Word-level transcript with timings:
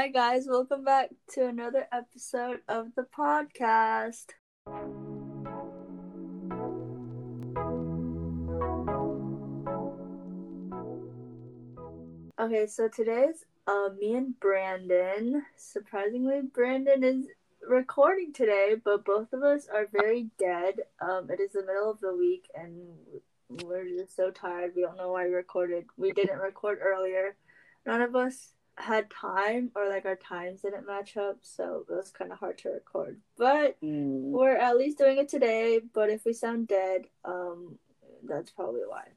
Hi, 0.00 0.08
guys. 0.08 0.46
Welcome 0.48 0.82
back 0.82 1.10
to 1.34 1.46
another 1.46 1.86
episode 1.92 2.60
of 2.68 2.86
the 2.96 3.02
podcast. 3.02 4.28
Okay, 12.40 12.66
so 12.66 12.88
today's 12.88 13.44
uh, 13.66 13.90
me 14.00 14.14
and 14.14 14.40
Brandon. 14.40 15.42
Surprisingly, 15.58 16.40
Brandon 16.50 17.04
is 17.04 17.26
recording 17.68 18.32
today, 18.32 18.76
but 18.82 19.04
both 19.04 19.34
of 19.34 19.42
us 19.42 19.68
are 19.70 19.86
very 19.92 20.30
dead. 20.38 20.76
Um, 21.02 21.28
it 21.30 21.40
is 21.40 21.52
the 21.52 21.60
middle 21.60 21.90
of 21.90 22.00
the 22.00 22.16
week, 22.16 22.46
and 22.54 22.88
we're 23.66 23.84
just 23.84 24.16
so 24.16 24.30
tired. 24.30 24.72
We 24.74 24.80
don't 24.80 24.96
know 24.96 25.12
why 25.12 25.26
we 25.26 25.34
recorded. 25.34 25.84
We 25.98 26.12
didn't 26.12 26.38
record 26.38 26.78
earlier. 26.82 27.36
None 27.84 28.00
of 28.00 28.16
us 28.16 28.54
had 28.82 29.10
time, 29.10 29.70
or 29.74 29.88
like 29.88 30.04
our 30.06 30.16
times 30.16 30.62
didn't 30.62 30.86
match 30.86 31.16
up, 31.16 31.38
so 31.42 31.84
it 31.88 31.92
was 31.92 32.10
kind 32.10 32.32
of 32.32 32.38
hard 32.38 32.58
to 32.58 32.70
record. 32.70 33.20
But 33.36 33.80
Mm. 33.80 34.30
we're 34.30 34.56
at 34.56 34.76
least 34.76 34.98
doing 34.98 35.18
it 35.18 35.28
today. 35.28 35.80
But 35.80 36.10
if 36.10 36.24
we 36.24 36.32
sound 36.32 36.68
dead, 36.68 37.08
um, 37.24 37.78
that's 38.22 38.50
probably 38.50 38.82
why. 38.86 39.08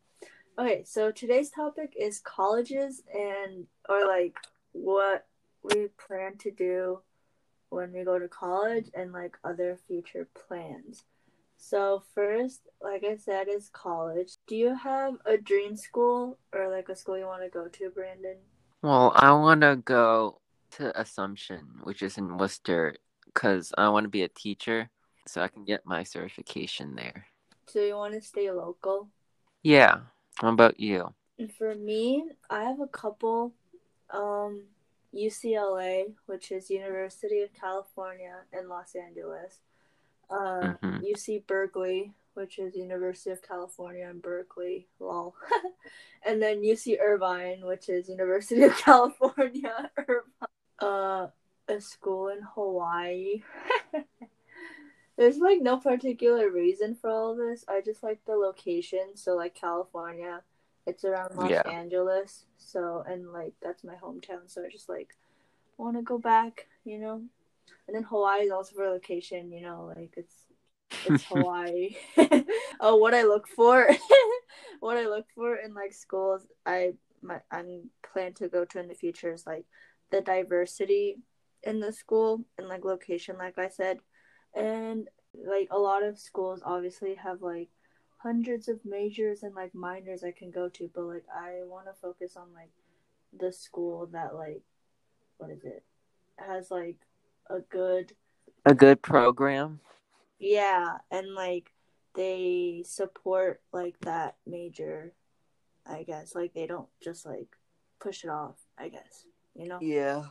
Okay, 0.58 0.84
so 0.84 1.12
today's 1.12 1.50
topic 1.50 1.94
is 1.98 2.20
colleges 2.20 3.02
and 3.14 3.68
or 3.90 4.06
like 4.06 4.38
what 4.72 5.26
we 5.64 5.88
plan 5.98 6.38
to 6.38 6.52
do 6.52 7.02
when 7.70 7.92
we 7.92 8.04
go 8.04 8.20
to 8.20 8.28
college 8.28 8.90
and 8.94 9.12
like 9.12 9.38
other 9.44 9.80
future 9.88 10.28
plans. 10.36 11.06
So 11.58 12.04
first, 12.14 12.68
like 12.82 13.04
I 13.04 13.16
said, 13.18 13.48
is 13.48 13.70
college. 13.70 14.34
Do 14.48 14.56
you 14.56 14.76
have 14.76 15.16
a 15.26 15.38
dream 15.38 15.76
school 15.78 16.38
or 16.54 16.70
like 16.70 16.90
a 16.90 16.96
school 16.96 17.18
you 17.18 17.26
want 17.26 17.42
to 17.44 17.50
go 17.50 17.68
to, 17.68 17.90
Brandon? 17.90 18.38
Well, 18.84 19.14
I 19.16 19.32
want 19.32 19.62
to 19.62 19.78
go 19.78 20.42
to 20.72 21.00
Assumption, 21.00 21.80
which 21.84 22.04
is 22.04 22.18
in 22.18 22.38
Worcester, 22.38 22.98
because 23.26 23.72
I 23.78 23.88
want 23.88 24.04
to 24.04 24.10
be 24.10 24.24
a 24.24 24.28
teacher 24.28 24.90
so 25.26 25.42
I 25.42 25.48
can 25.48 25.64
get 25.64 25.86
my 25.86 26.04
certification 26.04 26.94
there. 26.94 27.26
So 27.66 27.80
you 27.80 27.96
want 27.96 28.14
to 28.14 28.22
stay 28.22 28.52
local? 28.52 29.08
Yeah. 29.64 30.02
How 30.36 30.50
about 30.50 30.82
you? 30.82 31.14
For 31.58 31.76
me, 31.76 32.26
I 32.50 32.64
have 32.64 32.82
a 32.82 32.88
couple. 32.88 33.54
Um, 34.10 34.64
UCLA, 35.14 36.14
which 36.26 36.52
is 36.52 36.70
University 36.70 37.40
of 37.40 37.54
California 37.54 38.42
in 38.52 38.68
Los 38.68 38.96
Angeles. 38.96 39.60
Uh, 40.30 40.76
Mhm. 40.84 41.04
UC 41.04 41.40
Berkeley, 41.40 42.14
which 42.34 42.60
is 42.60 42.76
University 42.76 43.30
of 43.32 43.42
California 43.42 44.08
in 44.10 44.20
Berkeley. 44.20 44.88
Lol. 45.00 45.36
and 46.26 46.42
then 46.42 46.62
UC 46.62 47.00
Irvine, 47.02 47.62
which 47.66 47.90
is 47.90 48.10
University 48.10 48.64
of 48.64 48.76
California, 48.78 49.92
Irvine. 49.98 50.48
Uh, 50.80 51.28
a 51.68 51.80
school 51.80 52.28
in 52.30 52.40
Hawaii. 52.56 53.42
There's 55.18 55.38
like 55.38 55.62
no 55.62 55.78
particular 55.78 56.50
reason 56.50 56.96
for 56.96 57.10
all 57.10 57.36
this. 57.36 57.64
I 57.68 57.82
just 57.82 58.02
like 58.04 58.20
the 58.26 58.36
location. 58.36 59.16
So 59.16 59.36
like 59.36 59.54
California, 59.56 60.42
it's 60.88 61.06
around 61.06 61.36
Los 61.36 61.52
Yeah. 61.52 61.62
Angeles. 61.70 62.46
So 62.58 63.04
and 63.08 63.32
like 63.32 63.54
that's 63.62 63.84
my 63.84 63.96
hometown. 63.96 64.48
So 64.48 64.64
I 64.66 64.70
just 64.70 64.90
like 64.90 65.16
want 65.78 65.96
to 65.98 66.02
go 66.02 66.18
back, 66.18 66.68
you 66.84 66.98
know. 67.00 67.22
And 67.88 67.96
then 67.96 68.04
Hawaii 68.04 68.42
is 68.46 68.52
also 68.52 68.76
for 68.76 68.90
location. 68.90 69.52
You 69.52 69.62
know, 69.62 69.94
like 69.96 70.14
it's 70.18 70.36
it's 71.06 71.24
Hawaii. 71.26 71.96
oh, 72.80 72.98
what 72.98 73.14
I 73.14 73.24
look 73.24 73.48
for, 73.48 73.88
what 74.80 74.98
I 74.98 75.08
look 75.08 75.26
for 75.36 75.56
in 75.56 75.74
like 75.74 75.94
schools, 75.94 76.46
I 76.66 76.94
my 77.22 77.40
I'm 77.52 77.90
plan 78.12 78.34
to 78.34 78.48
go 78.48 78.66
to 78.66 78.80
in 78.80 78.88
the 78.88 78.96
future 78.96 79.32
is 79.32 79.46
like 79.48 79.66
the 80.12 80.22
diversity 80.22 81.18
in 81.64 81.80
the 81.80 81.94
school 81.94 82.44
and 82.58 82.68
like 82.68 82.84
location, 82.84 83.38
like 83.38 83.58
I 83.58 83.70
said, 83.70 84.00
and 84.56 85.08
like 85.34 85.70
a 85.72 85.80
lot 85.80 86.04
of 86.04 86.20
schools 86.20 86.62
obviously 86.66 87.16
have 87.16 87.42
like 87.42 87.70
hundreds 88.18 88.68
of 88.68 88.80
majors 88.86 89.44
and 89.44 89.56
like 89.56 89.74
minors 89.74 90.24
I 90.24 90.32
can 90.32 90.52
go 90.52 90.70
to, 90.70 90.90
but 90.94 91.04
like 91.04 91.26
I 91.34 91.62
want 91.64 91.88
to 91.88 91.94
focus 91.94 92.36
on 92.38 92.54
like 92.54 92.72
the 93.38 93.52
school 93.52 94.08
that 94.12 94.36
like 94.36 94.62
what 95.38 95.50
is 95.50 95.64
it 95.64 95.84
has 96.38 96.70
like 96.72 96.98
a 97.50 97.60
good 97.60 98.14
A 98.66 98.74
good 98.74 99.02
program? 99.02 99.80
Yeah, 100.44 100.98
and 101.12 101.34
like 101.34 101.72
they 102.16 102.84
support 102.86 103.62
like 103.72 104.00
that 104.02 104.36
major, 104.46 105.14
I 105.86 106.04
guess. 106.04 106.36
Like 106.36 106.54
they 106.54 106.68
don't 106.68 106.90
just 107.02 107.26
like 107.26 107.56
push 108.00 108.24
it 108.24 108.30
off, 108.30 108.58
I 108.78 108.90
guess. 108.90 109.26
You 109.56 109.68
know? 109.68 109.80
Yeah. 109.82 110.26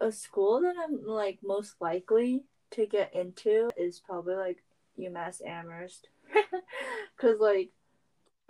A 0.00 0.10
school 0.12 0.60
that 0.62 0.74
I'm 0.82 1.06
like 1.06 1.38
most 1.42 1.74
likely 1.80 2.44
to 2.72 2.86
get 2.86 3.14
into 3.14 3.70
is 3.76 4.00
probably 4.00 4.34
like 4.34 4.62
UMass 4.98 5.44
Amherst. 5.46 6.08
Cuz 7.16 7.38
like 7.40 7.70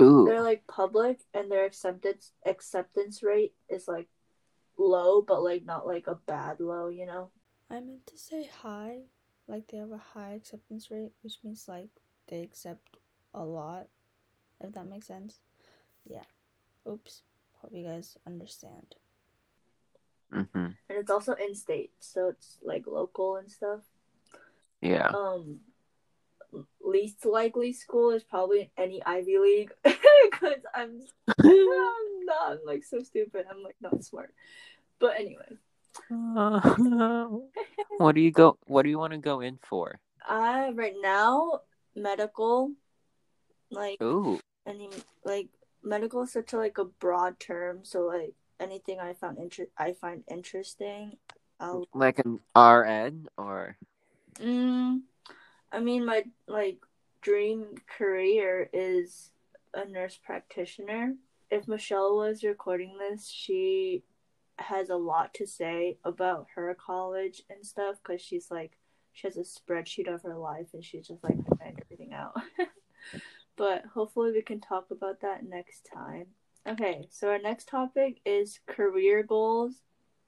Ooh. 0.01 0.25
they're 0.25 0.43
like 0.43 0.67
public 0.67 1.21
and 1.35 1.51
their 1.51 1.65
acceptance 1.65 2.33
acceptance 2.47 3.23
rate 3.23 3.55
is 3.69 3.87
like 3.87 4.09
low 4.79 5.21
but 5.21 5.43
like 5.43 5.65
not 5.65 5.87
like 5.87 6.07
a 6.07 6.15
bad 6.15 6.61
low, 6.61 6.89
you 6.89 7.07
know? 7.07 7.31
I 7.71 7.81
meant 7.81 8.07
to 8.07 8.19
say 8.19 8.45
high, 8.45 9.05
like 9.49 9.69
they 9.69 9.79
have 9.79 9.93
a 9.93 9.99
high 9.99 10.33
acceptance 10.33 10.91
rate, 10.91 11.13
which 11.23 11.39
means 11.45 11.67
like 11.69 11.89
they 12.29 12.41
accept 12.43 12.99
a 13.35 13.45
lot, 13.45 13.87
if 14.61 14.73
that 14.73 14.89
makes 14.89 15.07
sense. 15.07 15.41
Yeah. 16.05 16.25
Oops. 16.89 17.23
Hope 17.61 17.73
you 17.75 17.85
guys 17.85 18.17
understand. 18.27 18.97
hmm 20.31 20.45
And 20.55 20.75
it's 20.89 21.11
also 21.11 21.35
in 21.35 21.55
state, 21.55 21.93
so 22.01 22.29
it's 22.29 22.59
like 22.63 22.87
local 22.87 23.37
and 23.37 23.51
stuff. 23.51 23.81
Yeah. 24.81 25.09
Um 25.09 25.61
least 26.83 27.25
likely 27.25 27.73
school 27.73 28.11
is 28.11 28.23
probably 28.23 28.71
any 28.77 29.03
Ivy 29.05 29.39
League 29.39 29.73
because 29.85 30.61
I'm 30.75 31.01
I'm 31.43 32.25
not 32.27 32.53
I'm 32.53 32.59
like 32.67 32.85
so 32.85 33.03
stupid. 33.03 33.47
I'm 33.51 33.63
like 33.63 33.77
not 33.81 34.05
smart. 34.05 34.35
But 34.99 35.19
anyway, 35.19 35.57
what 37.99 38.15
do 38.15 38.21
you 38.21 38.31
go 38.31 38.59
what 38.67 38.83
do 38.83 38.89
you 38.89 38.99
want 38.99 39.13
to 39.13 39.19
go 39.19 39.41
in 39.41 39.59
for? 39.63 39.99
I 40.27 40.71
right 40.71 40.97
now 41.01 41.61
medical 41.95 42.73
like 43.71 44.01
Ooh. 44.03 44.39
any 44.67 44.89
like 45.25 45.49
medical 45.83 46.23
is 46.23 46.33
such 46.33 46.53
a 46.53 46.57
like 46.57 46.79
a 46.79 46.85
broad 46.85 47.41
term 47.41 47.81
so 47.83 48.03
like 48.03 48.35
anything 48.61 49.01
i 49.01 49.13
found 49.13 49.39
inter- 49.39 49.67
i 49.77 49.93
find 49.93 50.23
interesting 50.31 51.17
i'll 51.59 51.85
Like 51.95 52.21
an 52.21 52.39
RN 52.55 53.27
or 53.37 53.77
mm, 54.39 55.01
i 55.73 55.81
mean 55.81 56.05
my 56.05 56.25
like 56.47 56.79
dream 57.21 57.75
career 57.87 58.69
is 58.73 59.31
a 59.75 59.85
nurse 59.89 60.19
practitioner 60.23 61.15
if 61.51 61.67
michelle 61.67 62.17
was 62.17 62.45
recording 62.45 62.97
this 62.99 63.29
she 63.29 64.03
has 64.59 64.91
a 64.91 64.97
lot 64.97 65.35
to 65.35 65.47
say 65.47 65.99
about 66.05 66.47
her 66.55 66.75
college 66.75 67.43
and 67.51 67.67
stuff 67.67 67.97
because 68.03 68.21
she's 68.21 68.51
like 68.51 68.79
she 69.13 69.27
has 69.27 69.37
a 69.37 69.41
spreadsheet 69.41 70.13
of 70.13 70.23
her 70.23 70.37
life 70.37 70.69
and 70.73 70.85
she's 70.85 71.07
just 71.09 71.23
like 71.25 71.45
planned 71.47 71.81
everything 71.83 72.13
out 72.13 72.35
but 73.57 73.85
hopefully 73.95 74.33
we 74.33 74.43
can 74.43 74.61
talk 74.61 74.87
about 74.91 75.21
that 75.21 75.45
next 75.45 75.89
time. 75.93 76.27
Okay, 76.67 77.07
so 77.11 77.29
our 77.29 77.39
next 77.39 77.69
topic 77.69 78.21
is 78.25 78.61
career 78.67 79.23
goals. 79.23 79.75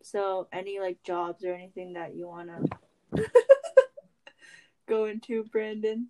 So 0.02 0.48
any 0.52 0.80
like 0.80 1.02
jobs 1.02 1.44
or 1.44 1.54
anything 1.54 1.94
that 1.94 2.14
you 2.14 2.26
wanna 2.26 2.60
go 4.88 5.06
into, 5.06 5.44
Brandon? 5.44 6.08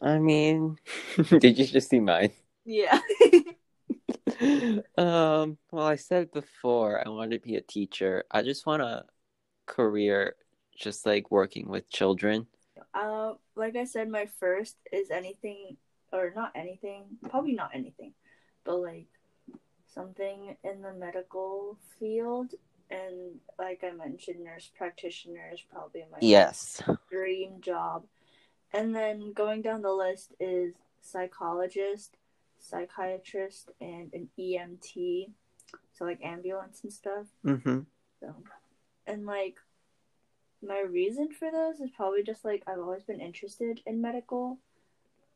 I 0.00 0.18
mean 0.18 0.76
did 1.38 1.58
you 1.58 1.66
just 1.66 1.90
see 1.90 2.00
mine? 2.00 2.30
Yeah. 2.64 3.00
um, 4.98 5.58
well, 5.70 5.86
I 5.86 5.96
said 5.96 6.32
before 6.32 7.06
I 7.06 7.08
wanted 7.10 7.42
to 7.42 7.48
be 7.48 7.56
a 7.56 7.60
teacher. 7.60 8.24
I 8.30 8.42
just 8.42 8.66
want 8.66 8.82
a 8.82 9.04
career 9.66 10.36
just 10.78 11.06
like 11.06 11.30
working 11.30 11.68
with 11.68 11.90
children. 11.90 12.46
uh, 12.94 13.34
like 13.56 13.76
I 13.76 13.84
said, 13.84 14.08
my 14.08 14.26
first 14.38 14.76
is 14.92 15.10
anything 15.10 15.76
or 16.12 16.32
not 16.34 16.52
anything, 16.54 17.04
probably 17.28 17.52
not 17.52 17.70
anything, 17.74 18.14
but 18.64 18.76
like 18.80 19.06
something 19.94 20.56
in 20.64 20.82
the 20.82 20.92
medical 20.94 21.78
field. 21.98 22.54
And 22.90 23.40
like 23.58 23.84
I 23.84 23.92
mentioned, 23.92 24.44
nurse 24.44 24.70
practitioner 24.76 25.50
is 25.52 25.60
probably 25.62 26.04
my 26.10 26.18
Yes. 26.20 26.82
dream 27.10 27.60
job. 27.60 28.04
And 28.72 28.94
then 28.94 29.32
going 29.32 29.62
down 29.62 29.82
the 29.82 29.92
list 29.92 30.34
is 30.40 30.74
psychologist, 31.00 32.16
psychiatrist, 32.60 33.70
and 33.80 34.12
an 34.12 34.28
EMT. 34.38 35.30
So 35.92 36.04
like 36.04 36.20
ambulance 36.22 36.80
and 36.82 36.92
stuff. 36.92 37.26
Mm-hmm. 37.44 37.80
So 38.20 38.34
and 39.06 39.26
like 39.26 39.56
my 40.62 40.80
reason 40.80 41.28
for 41.32 41.50
those 41.50 41.80
is 41.80 41.90
probably 41.90 42.22
just 42.22 42.44
like 42.44 42.62
I've 42.66 42.78
always 42.78 43.02
been 43.02 43.20
interested 43.20 43.80
in 43.86 44.00
medical. 44.00 44.58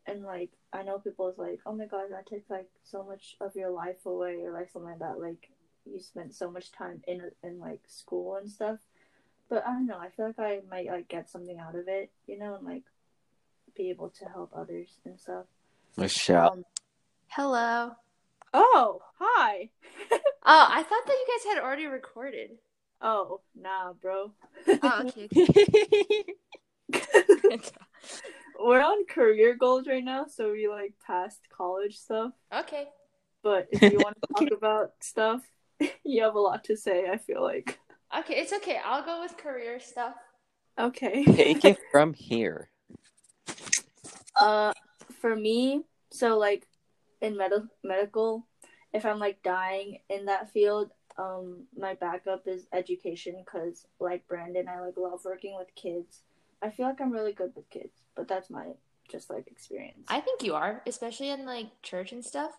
And 0.07 0.23
like 0.23 0.51
I 0.73 0.83
know 0.83 0.99
people 0.99 1.29
is 1.29 1.39
like, 1.39 1.61
oh 1.65 1.75
my 1.75 1.87
god, 1.87 2.07
that 2.11 2.27
takes 2.27 2.51
like 2.51 2.69
so 2.83 3.03
much 3.03 3.37
of 3.41 3.57
your 3.57 3.71
life 3.71 4.05
away 4.05 4.41
or 4.43 4.53
like 4.53 4.71
something 4.71 4.91
like 4.91 4.99
that. 4.99 5.19
Like 5.19 5.51
you 5.85 6.01
spent 6.01 6.35
so 6.35 6.51
much 6.51 6.73
time 6.73 7.03
in 7.07 7.31
in 7.43 7.59
like 7.59 7.81
school 7.87 8.37
and 8.37 8.51
stuff. 8.51 8.79
But 9.49 9.65
I 9.67 9.73
don't 9.73 9.87
know. 9.87 9.99
I 9.99 10.09
feel 10.11 10.27
like 10.27 10.39
I 10.39 10.61
might 10.71 10.89
like 10.89 11.09
get 11.09 11.31
something 11.31 11.59
out 11.59 11.75
of 11.75 11.89
it, 11.89 12.11
you 12.27 12.39
know, 12.39 12.57
and 12.57 12.67
like 12.67 12.85
be 13.77 13.91
able 13.91 14.11
to 14.11 14.25
help 14.27 14.51
others 14.55 14.99
and 15.05 15.19
stuff. 15.19 15.47
Michelle. 15.97 16.53
Um, 16.53 16.65
Hello. 17.29 17.93
oh, 18.53 19.01
hi. 19.19 19.71
Oh, 20.47 20.67
I 20.69 20.83
thought 20.83 21.07
that 21.07 21.13
you 21.13 21.27
guys 21.27 21.55
had 21.55 21.65
already 21.65 21.87
recorded. 21.87 22.51
Oh, 23.01 23.41
nah, 23.55 23.95
bro. 23.95 24.33
Oh, 24.69 25.11
okay. 25.25 25.29
okay. 26.95 27.71
We're 28.61 28.83
on 28.83 29.07
career 29.07 29.55
goals 29.55 29.87
right 29.87 30.05
now, 30.05 30.27
so 30.27 30.53
we 30.53 30.69
like 30.69 30.93
passed 31.07 31.41
college 31.49 31.97
stuff. 31.97 32.33
okay. 32.55 32.89
But 33.43 33.69
if 33.73 33.91
you 33.91 33.99
want 34.01 34.19
to 34.21 34.29
talk 34.35 34.59
about 34.59 34.93
stuff, 35.01 35.41
you 36.05 36.23
have 36.25 36.35
a 36.35 36.41
lot 36.41 36.65
to 36.65 36.77
say. 36.77 37.09
I 37.11 37.17
feel 37.17 37.43
like. 37.43 37.79
Okay, 38.19 38.35
it's 38.35 38.53
okay. 38.53 38.79
I'll 38.85 39.05
go 39.05 39.23
with 39.23 39.39
career 39.39 39.81
stuff. 39.81 40.15
Okay. 40.79 41.25
Take 41.25 41.65
it 41.65 41.79
from 41.91 42.13
here. 42.13 42.69
Uh, 44.39 44.73
for 45.21 45.35
me, 45.35 45.85
so 46.11 46.37
like 46.37 46.67
in 47.25 47.37
med- 47.37 47.69
medical, 47.83 48.47
if 48.93 49.05
I'm 49.05 49.19
like 49.19 49.43
dying 49.43 49.99
in 50.09 50.27
that 50.27 50.51
field, 50.51 50.91
um, 51.19 51.65
my 51.77 51.95
backup 51.95 52.47
is 52.47 52.67
education 52.73 53.43
because 53.45 53.87
like 53.99 54.27
Brandon, 54.29 54.69
I 54.69 54.81
like 54.81 54.97
love 54.97 55.21
working 55.25 55.57
with 55.57 55.75
kids. 55.75 56.23
I 56.63 56.71
feel 56.71 56.87
like 56.87 57.01
I'm 57.01 57.13
really 57.13 57.33
good 57.33 57.53
with 57.55 57.69
kids, 57.71 58.03
but 58.15 58.29
that's 58.29 58.51
my 58.51 58.73
just 59.11 59.31
like 59.31 59.49
experience. 59.49 60.07
I 60.09 60.21
think 60.21 60.43
you 60.43 60.55
are, 60.55 60.83
especially 60.87 61.31
in 61.31 61.45
like 61.45 61.83
church 61.83 62.13
and 62.13 62.25
stuff. 62.25 62.53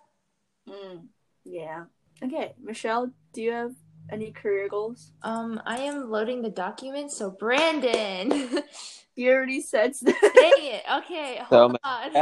Mm, 0.70 1.06
yeah. 1.44 1.86
Okay, 2.24 2.54
Michelle, 2.62 3.12
do 3.34 3.42
you 3.42 3.52
have 3.52 3.74
any 4.12 4.32
career 4.32 4.68
goals? 4.70 5.12
Um, 5.22 5.62
I 5.66 5.80
am 5.80 6.10
loading 6.10 6.42
the 6.42 6.50
document, 6.50 7.12
so 7.12 7.30
Brandon. 7.30 8.30
Dang 8.30 8.64
You 9.18 9.32
already 9.32 9.62
said. 9.62 9.94
Dang 10.04 10.14
it. 10.58 10.84
Okay, 10.98 11.42
So, 11.50 11.70
hold 11.70 11.78
on. 11.86 12.16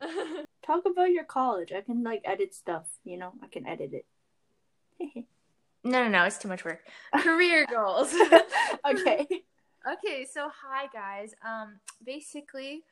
Michelle. 0.66 0.82
Talk 0.82 0.90
about 0.90 1.10
your 1.10 1.24
college. 1.24 1.72
I 1.72 1.80
can 1.80 2.02
like 2.02 2.22
edit 2.24 2.54
stuff. 2.54 2.86
You 3.04 3.18
know, 3.18 3.32
I 3.42 3.46
can 3.48 3.66
edit 3.66 3.92
it. 3.92 4.06
no, 5.84 6.04
no, 6.04 6.08
no, 6.08 6.24
it's 6.24 6.38
too 6.38 6.48
much 6.48 6.64
work. 6.64 6.80
Career 7.18 7.66
goals. 7.70 8.14
okay. 8.90 9.26
Okay, 9.86 10.26
so 10.30 10.48
hi 10.62 10.86
guys. 10.92 11.34
Um, 11.46 11.78
basically, 12.04 12.82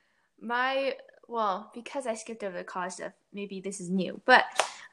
my 0.40 0.94
well, 1.28 1.70
because 1.74 2.06
I 2.06 2.14
skipped 2.14 2.44
over 2.44 2.56
the 2.56 2.64
college 2.64 2.92
stuff, 2.92 3.12
maybe 3.32 3.60
this 3.60 3.80
is 3.80 3.88
new, 3.90 4.20
but 4.26 4.44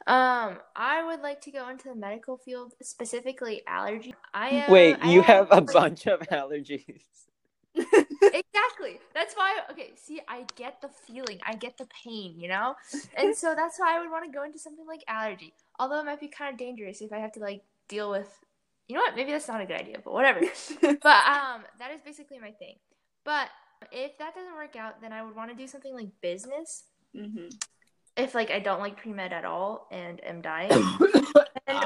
um, 0.06 0.58
I 0.74 1.04
would 1.04 1.20
like 1.20 1.42
to 1.42 1.50
go 1.50 1.68
into 1.68 1.88
the 1.88 1.94
medical 1.94 2.38
field, 2.38 2.74
specifically 2.82 3.62
allergy. 3.66 4.14
I 4.34 4.48
am, 4.48 4.70
Wait, 4.70 4.96
I 5.00 5.12
you 5.12 5.22
have 5.22 5.48
a 5.50 5.56
like- 5.56 5.72
bunch 5.72 6.06
of 6.06 6.20
allergies. 6.20 7.02
Exactly. 7.74 9.00
That's 9.14 9.34
why. 9.34 9.60
Okay, 9.70 9.92
see, 9.96 10.20
I 10.28 10.44
get 10.56 10.80
the 10.80 10.88
feeling, 10.88 11.38
I 11.46 11.54
get 11.54 11.78
the 11.78 11.86
pain, 12.04 12.34
you 12.38 12.48
know, 12.48 12.74
and 13.16 13.36
so 13.42 13.54
that's 13.54 13.78
why 13.78 13.96
I 13.96 14.00
would 14.00 14.10
want 14.10 14.24
to 14.24 14.30
go 14.36 14.44
into 14.44 14.58
something 14.58 14.86
like 14.86 15.02
allergy. 15.08 15.54
Although 15.78 16.00
it 16.00 16.04
might 16.04 16.20
be 16.20 16.28
kind 16.28 16.52
of 16.52 16.58
dangerous 16.58 17.00
if 17.00 17.12
I 17.12 17.18
have 17.18 17.32
to 17.32 17.40
like 17.40 17.62
deal 17.88 18.10
with. 18.10 18.28
You 18.88 18.96
know 18.96 19.02
what? 19.02 19.16
Maybe 19.16 19.30
that's 19.32 19.48
not 19.48 19.60
a 19.60 19.66
good 19.66 19.80
idea, 19.80 19.96
but 20.04 20.12
whatever. 20.12 20.40
but 20.80 21.22
um 21.26 21.62
that 21.78 21.92
is 21.94 22.00
basically 22.04 22.38
my 22.38 22.50
thing 22.50 22.76
but 23.24 23.48
if 23.90 24.16
that 24.18 24.34
doesn't 24.34 24.54
work 24.54 24.76
out 24.76 25.00
then 25.00 25.12
i 25.12 25.22
would 25.22 25.34
want 25.34 25.50
to 25.50 25.56
do 25.56 25.66
something 25.66 25.94
like 25.94 26.08
business 26.20 26.84
hmm 27.14 27.48
if 28.16 28.34
like 28.34 28.50
i 28.50 28.58
don't 28.58 28.80
like 28.80 28.96
pre-med 28.96 29.32
at 29.32 29.44
all 29.44 29.88
and 29.90 30.22
am 30.24 30.40
dying 30.40 30.70
And- 31.66 31.84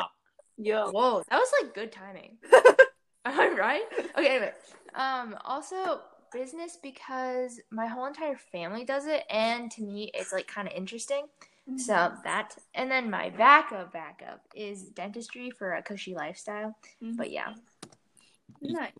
Yo. 0.59 0.91
whoa 0.91 1.23
that 1.29 1.37
was 1.37 1.53
like 1.63 1.75
good 1.75 1.93
timing 1.93 2.39
am 3.25 3.39
i 3.41 3.49
right 3.49 3.83
okay 4.19 4.29
anyway 4.29 4.53
um 4.97 5.37
also 5.45 6.01
business 6.33 6.77
because 6.83 7.61
my 7.71 7.87
whole 7.87 8.07
entire 8.07 8.37
family 8.37 8.85
does 8.85 9.07
it 9.07 9.23
and 9.31 9.71
to 9.71 9.83
me 9.83 10.11
it's 10.13 10.33
like 10.33 10.47
kind 10.49 10.67
of 10.69 10.75
interesting 10.75 11.27
so 11.79 12.13
that 12.25 12.57
and 12.75 12.91
then 12.91 13.11
my 13.11 13.29
backup 13.31 13.93
backup 13.93 14.41
is 14.55 14.85
dentistry 14.91 15.51
for 15.51 15.75
a 15.75 15.83
cushy 15.83 16.15
lifestyle 16.15 16.77
Mhm. 17.03 17.17
but 17.17 17.31
yeah 17.31 17.55
nice. 18.61 18.91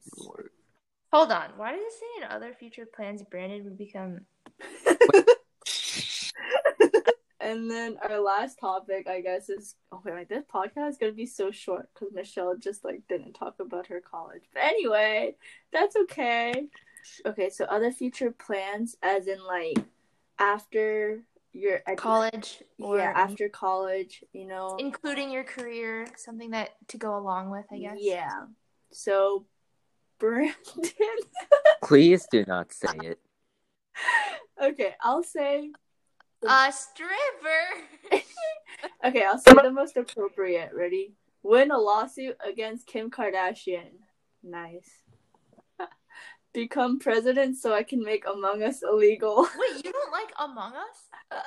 hold 1.13 1.33
on 1.33 1.51
why 1.57 1.73
does 1.73 1.81
it 1.81 1.93
say 1.93 2.07
in 2.25 2.31
other 2.31 2.53
future 2.53 2.87
plans 2.87 3.23
brandon 3.31 3.65
would 3.65 3.79
become 3.79 4.21
And 7.47 7.71
then 7.71 7.97
our 8.03 8.19
last 8.19 8.59
topic, 8.59 9.07
I 9.09 9.21
guess, 9.21 9.49
is 9.49 9.77
oh 9.93 9.99
okay. 9.99 10.11
Like 10.11 10.29
this 10.29 10.43
podcast 10.53 10.91
is 10.91 10.99
gonna 10.99 11.13
be 11.13 11.27
so 11.27 11.53
short 11.53 11.89
because 11.95 12.13
Michelle 12.13 12.57
just 12.57 12.85
like 12.85 13.03
didn't 13.09 13.35
talk 13.35 13.61
about 13.61 13.87
her 13.87 14.01
college. 14.01 14.43
But 14.53 14.65
anyway, 14.65 15.37
that's 15.73 15.95
okay. 15.95 16.67
Okay, 17.25 17.49
so 17.49 17.65
other 17.67 17.93
future 17.93 18.33
plans, 18.33 18.97
as 19.01 19.29
in 19.29 19.39
like 19.45 19.79
after 20.41 21.23
your 21.53 21.83
edu- 21.89 21.97
college 21.97 22.65
or 22.81 22.99
yeah, 22.99 23.13
after 23.15 23.49
college, 23.49 24.25
you 24.33 24.47
know, 24.49 24.77
including 24.81 25.31
your 25.31 25.45
career, 25.45 26.09
something 26.17 26.51
that 26.51 26.71
to 26.89 26.99
go 26.99 27.17
along 27.17 27.51
with, 27.51 27.67
I 27.71 27.79
guess. 27.79 27.99
Yeah. 28.01 28.47
So, 28.91 29.47
Brandon. 30.19 30.57
Please 31.85 32.27
do 32.29 32.45
not 32.49 32.73
say 32.73 32.89
it. 33.05 33.21
okay, 34.61 34.97
I'll 35.01 35.23
say. 35.23 35.71
A 36.49 36.73
stripper. 36.73 38.23
Okay, 39.05 39.25
I'll 39.25 39.39
say 39.39 39.53
the 39.55 39.71
most 39.71 39.97
appropriate. 39.97 40.71
Ready? 40.75 41.15
Win 41.43 41.71
a 41.71 41.79
lawsuit 41.79 42.37
against 42.47 42.87
Kim 42.87 43.11
Kardashian. 43.11 43.89
Nice. 44.43 44.91
Become 46.53 46.99
president 46.99 47.57
so 47.57 47.73
I 47.73 47.83
can 47.85 48.03
make 48.03 48.25
Among 48.27 48.63
Us 48.63 48.83
illegal. 48.83 49.43
Wait, 49.59 49.85
you 49.85 49.93
don't 49.93 50.13
like 50.13 50.31
Among 50.39 50.73
Us? 50.75 51.43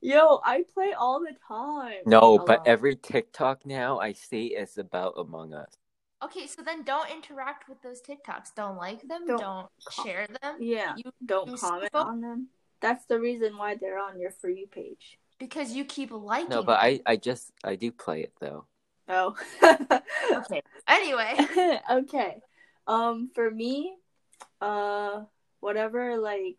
Yo, 0.00 0.40
I 0.44 0.64
play 0.74 0.92
all 0.92 1.20
the 1.20 1.34
time. 1.48 2.02
No, 2.06 2.38
A 2.38 2.44
but 2.44 2.66
every 2.66 2.96
TikTok 2.96 3.64
now 3.64 3.98
I 4.00 4.12
see 4.12 4.48
is 4.48 4.76
about 4.76 5.14
Among 5.16 5.54
Us. 5.54 5.70
Okay, 6.22 6.46
so 6.46 6.62
then 6.62 6.82
don't 6.82 7.10
interact 7.10 7.68
with 7.68 7.80
those 7.82 8.02
TikToks. 8.02 8.54
Don't 8.56 8.76
like 8.76 9.00
them. 9.02 9.26
Don't 9.26 9.38
Don't, 9.38 9.68
com- 9.84 10.04
share 10.04 10.26
them. 10.42 10.56
Yeah, 10.60 10.94
You 10.96 11.10
don't 11.24 11.58
comment 11.58 11.84
skip 11.84 11.94
'em? 11.94 12.06
on 12.06 12.20
them. 12.20 12.48
That's 12.84 13.06
the 13.06 13.18
reason 13.18 13.56
why 13.56 13.76
they're 13.76 13.98
on 13.98 14.20
your 14.20 14.30
For 14.30 14.50
You 14.50 14.66
page. 14.66 15.18
because 15.38 15.72
you 15.72 15.86
keep 15.86 16.10
liking. 16.12 16.50
No, 16.50 16.62
but 16.62 16.78
I, 16.80 17.00
I 17.06 17.16
just 17.16 17.50
I 17.64 17.76
do 17.76 17.90
play 17.90 18.20
it 18.20 18.34
though. 18.40 18.66
Oh. 19.08 19.34
Okay. 20.32 20.60
Anyway, 20.86 21.34
okay. 21.90 22.42
Um, 22.86 23.30
for 23.34 23.50
me, 23.50 23.96
uh, 24.60 25.22
whatever 25.60 26.18
like 26.18 26.58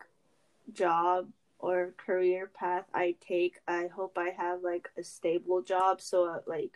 job 0.74 1.30
or 1.60 1.94
career 1.98 2.50
path 2.52 2.86
I 2.92 3.16
take, 3.22 3.60
I 3.68 3.88
hope 3.96 4.18
I 4.18 4.30
have 4.36 4.64
like 4.64 4.90
a 4.98 5.04
stable 5.04 5.62
job 5.62 6.02
so 6.02 6.26
uh, 6.26 6.40
like 6.48 6.72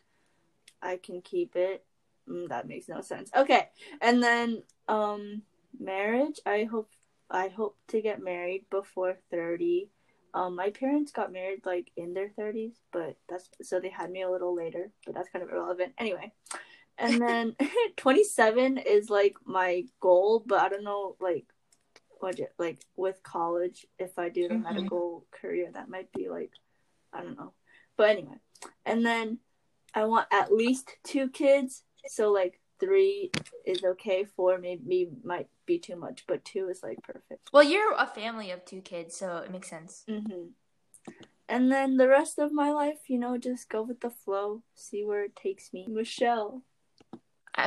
I 0.81 0.97
can 0.97 1.21
keep 1.21 1.55
it. 1.55 1.83
Mm, 2.27 2.49
that 2.49 2.67
makes 2.67 2.87
no 2.87 3.01
sense. 3.01 3.31
Okay, 3.35 3.69
and 3.99 4.21
then 4.21 4.61
um, 4.87 5.41
marriage. 5.79 6.39
I 6.45 6.65
hope 6.65 6.89
I 7.29 7.47
hope 7.49 7.77
to 7.89 8.01
get 8.01 8.21
married 8.21 8.65
before 8.69 9.17
thirty. 9.31 9.89
Um, 10.33 10.55
my 10.55 10.69
parents 10.69 11.11
got 11.11 11.31
married 11.31 11.65
like 11.65 11.91
in 11.97 12.13
their 12.13 12.29
thirties, 12.29 12.73
but 12.91 13.17
that's 13.27 13.49
so 13.61 13.79
they 13.79 13.89
had 13.89 14.11
me 14.11 14.21
a 14.21 14.29
little 14.31 14.55
later. 14.55 14.91
But 15.05 15.15
that's 15.15 15.29
kind 15.29 15.43
of 15.43 15.49
irrelevant. 15.49 15.93
Anyway, 15.97 16.31
and 16.97 17.21
then 17.21 17.55
27 17.97 18.77
is 18.77 19.09
like 19.09 19.35
my 19.45 19.83
goal 20.01 20.43
but 20.45 20.59
i 20.59 20.67
don't 20.69 20.83
know 20.83 21.15
like 21.19 21.45
what 22.19 22.37
it- 22.39 22.53
like 22.59 22.79
with 22.97 23.21
college 23.23 23.85
if 23.97 24.19
i 24.19 24.27
do 24.29 24.47
the 24.49 24.55
Mhm. 24.55 24.63
medical 24.63 25.25
career 25.31 25.69
that 25.73 25.89
might 25.89 26.11
be 26.11 26.29
like 26.29 26.51
i 27.13 27.21
don't 27.21 27.37
know 27.37 27.53
but 27.95 28.09
anyway 28.09 28.35
and 28.85 29.05
then 29.05 29.39
i 29.95 30.03
want 30.05 30.27
at 30.31 30.53
least 30.53 30.97
two 31.03 31.29
kids 31.29 31.83
so 32.07 32.31
like 32.31 32.58
three 32.79 33.31
is 33.65 33.83
okay 33.83 34.25
four 34.35 34.57
maybe 34.57 35.09
might 35.23 35.47
be 35.65 35.77
too 35.79 35.95
much 35.95 36.25
but 36.27 36.43
two 36.45 36.69
is 36.69 36.81
like 36.83 37.01
perfect 37.03 37.49
well, 37.51 37.63
you're 37.63 37.93
a 37.97 38.05
family 38.05 38.51
of 38.51 38.63
two 38.63 38.81
kids, 38.81 39.15
so 39.15 39.37
it 39.37 39.51
makes 39.51 39.69
sense. 39.69 40.03
hmm 40.07 40.47
and 41.47 41.71
then 41.71 41.97
the 41.97 42.07
rest 42.07 42.37
of 42.37 42.51
my 42.51 42.71
life 42.71 42.99
you 43.07 43.17
know 43.17 43.37
just 43.37 43.69
go 43.69 43.81
with 43.81 44.01
the 44.01 44.09
flow 44.09 44.61
see 44.75 45.03
where 45.03 45.23
it 45.23 45.35
takes 45.35 45.73
me 45.73 45.87
michelle 45.89 46.63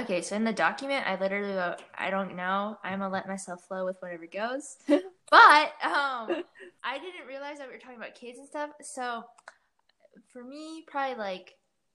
Okay, 0.01 0.23
so 0.23 0.37
in 0.37 0.45
the 0.45 0.53
document, 0.53 1.07
I 1.07 1.17
literally 1.21 1.55
wrote, 1.55 1.83
I 1.97 2.11
don't 2.11 2.35
know. 2.37 2.79
I'm 2.83 3.01
gonna 3.01 3.13
let 3.13 3.29
myself 3.29 3.63
flow 3.65 3.85
with 3.85 3.97
whatever 4.01 4.27
goes. 4.27 4.77
but 4.89 5.03
um, 5.83 6.45
I 6.83 6.99
didn't 6.99 7.27
realize 7.27 7.59
that 7.59 7.67
we 7.67 7.75
were 7.75 7.81
talking 7.81 7.97
about 7.99 8.15
kids 8.15 8.39
and 8.39 8.49
stuff. 8.49 8.71
So 8.81 9.25
for 10.33 10.43
me, 10.43 10.85
probably 10.87 11.17
like 11.17 11.55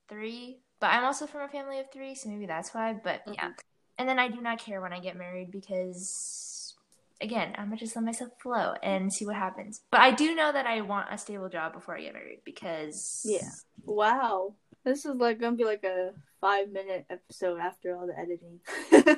three. 0.09 0.59
But 0.79 0.87
I'm 0.87 1.03
also 1.03 1.25
from 1.25 1.41
a 1.41 1.47
family 1.47 1.79
of 1.79 1.91
three, 1.91 2.13
so 2.15 2.29
maybe 2.29 2.45
that's 2.45 2.73
why. 2.73 2.93
But 2.93 3.21
yeah. 3.31 3.51
And 3.97 4.07
then 4.07 4.19
I 4.19 4.27
do 4.27 4.41
not 4.41 4.59
care 4.59 4.79
when 4.79 4.93
I 4.93 4.99
get 4.99 5.17
married 5.17 5.51
because, 5.51 6.75
again, 7.19 7.55
I'm 7.57 7.65
gonna 7.65 7.77
just 7.77 7.95
let 7.95 8.05
myself 8.05 8.31
flow 8.39 8.75
and 8.83 9.11
see 9.11 9.25
what 9.25 9.35
happens. 9.35 9.81
But 9.91 10.01
I 10.01 10.11
do 10.11 10.35
know 10.35 10.51
that 10.51 10.67
I 10.67 10.81
want 10.81 11.07
a 11.11 11.17
stable 11.17 11.49
job 11.49 11.73
before 11.73 11.97
I 11.97 12.01
get 12.01 12.13
married 12.13 12.41
because 12.45 13.23
Yeah. 13.25 13.49
Wow. 13.85 14.53
This 14.83 15.05
is 15.05 15.15
like 15.15 15.39
gonna 15.39 15.55
be 15.55 15.65
like 15.65 15.83
a 15.83 16.11
five 16.39 16.69
minute 16.69 17.05
episode 17.09 17.59
after 17.59 17.97
all 17.97 18.05
the 18.05 18.17
editing. 18.17 18.59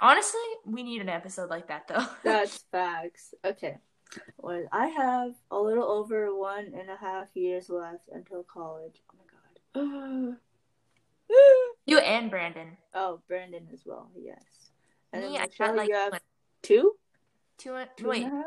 Honestly, 0.00 0.40
we 0.64 0.82
need 0.82 1.00
an 1.00 1.08
episode 1.08 1.50
like 1.50 1.68
that 1.68 1.88
though. 1.88 2.06
That's 2.24 2.64
facts. 2.72 3.34
Okay. 3.44 3.78
Well, 4.38 4.64
I 4.72 4.86
have 4.86 5.32
a 5.50 5.58
little 5.58 5.84
over 5.84 6.34
one 6.34 6.72
and 6.78 6.88
a 6.88 6.96
half 6.96 7.34
years 7.34 7.68
left 7.68 8.08
until 8.10 8.44
college. 8.44 9.02
Oh 9.12 9.84
my 9.84 10.30
god. 10.30 10.36
you 11.86 11.98
and 11.98 12.30
Brandon. 12.30 12.76
oh, 12.94 13.20
Brandon 13.28 13.66
as 13.72 13.80
well. 13.84 14.10
Yes. 14.16 14.42
And 15.12 15.22
Me, 15.24 15.38
I 15.38 15.46
got 15.58 15.76
like 15.76 15.88
you 15.88 15.94
have 15.94 16.20
two. 16.62 16.92
two, 17.58 17.74
and, 17.74 17.88
Two 17.96 18.08
wait, 18.08 18.24
and 18.24 18.32
a 18.32 18.36
half? 18.36 18.46